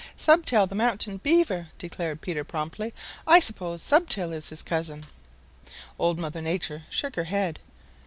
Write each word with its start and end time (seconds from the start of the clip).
"Stubtail 0.17 0.65
the 0.65 0.73
Mountain 0.73 1.17
Beaver," 1.17 1.67
declared 1.77 2.21
Peter 2.21 2.43
promptly. 2.43 2.91
"I 3.27 3.39
suppose 3.39 3.83
Stubtail 3.83 4.33
is 4.33 4.49
his 4.49 4.63
cousin." 4.63 5.03
Old 5.99 6.17
Mother 6.17 6.41
Nature 6.41 6.85
shook 6.89 7.15
her 7.15 7.25
head. 7.25 7.59